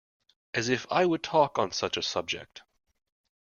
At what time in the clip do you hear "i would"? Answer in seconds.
0.89-1.21